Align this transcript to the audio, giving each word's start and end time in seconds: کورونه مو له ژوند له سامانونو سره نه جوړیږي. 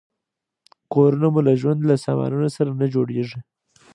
کورونه 0.93 1.27
مو 1.33 1.39
له 1.47 1.53
ژوند 1.61 1.79
له 1.89 1.95
سامانونو 2.05 2.49
سره 2.57 2.71
نه 2.79 2.87
جوړیږي. 2.93 3.39